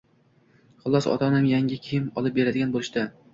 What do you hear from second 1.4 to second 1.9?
yangi